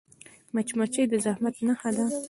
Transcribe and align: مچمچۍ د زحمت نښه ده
مچمچۍ 0.53 1.03
د 1.11 1.13
زحمت 1.25 1.55
نښه 1.65 1.89
ده 1.95 2.05